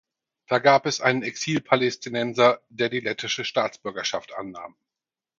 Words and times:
Da 0.47 0.57
gab 0.57 0.87
es 0.87 0.99
einen 0.99 1.21
Exilpalästinenser, 1.21 2.63
der 2.69 2.89
die 2.89 3.01
lettische 3.01 3.45
Staatsbürgerschaft 3.45 4.33
annahm. 4.33 4.75